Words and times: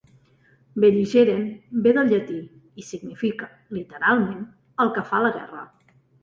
"Belligerent" 0.83 1.43
ve 1.87 1.93
del 1.97 2.09
llatí 2.13 2.37
i 2.85 2.87
significa, 2.87 3.51
literalment, 3.79 4.41
"el 4.87 4.91
que 4.97 5.05
fa 5.13 5.21
la 5.27 5.33
guerra". 5.39 5.69